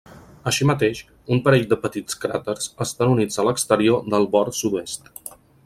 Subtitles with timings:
[0.51, 1.01] Així mateix,
[1.35, 5.13] un parell de petits cràters estan units a l'exterior del bord sud-est.